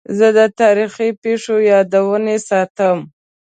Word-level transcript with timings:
زه 0.17 0.27
د 0.37 0.39
تاریخي 0.61 1.09
پیښو 1.21 1.55
یادونې 1.71 2.37
ساتم. 2.49 2.97